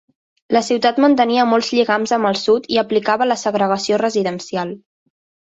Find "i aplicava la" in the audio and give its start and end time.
2.77-3.39